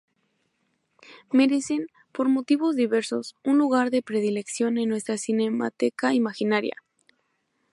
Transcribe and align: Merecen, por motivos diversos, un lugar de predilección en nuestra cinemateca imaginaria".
Merecen, 1.31 1.85
por 2.11 2.27
motivos 2.27 2.75
diversos, 2.75 3.35
un 3.43 3.59
lugar 3.59 3.91
de 3.91 4.01
predilección 4.01 4.79
en 4.79 4.89
nuestra 4.89 5.19
cinemateca 5.19 6.15
imaginaria". 6.15 6.73